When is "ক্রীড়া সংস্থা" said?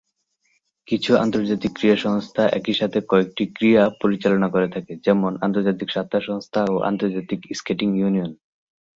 1.75-2.43